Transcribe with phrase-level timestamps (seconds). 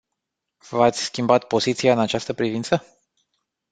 [0.69, 2.85] V-ați schimbat poziția în această privință?